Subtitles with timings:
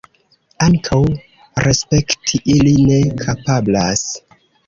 [0.67, 1.01] Ankaŭ
[1.65, 4.07] respekti ili ne kapablas.